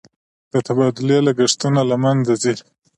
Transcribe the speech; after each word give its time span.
د 0.51 0.53
تبادلې 0.67 1.17
لګښتونه 1.27 1.81
له 1.89 1.95
منځه 2.03 2.33
ځي. 2.43 2.55